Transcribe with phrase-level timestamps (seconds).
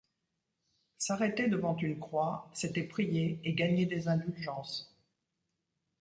[0.97, 4.97] S’arrêter devant une croix, c’était prier et gagner des indulgences.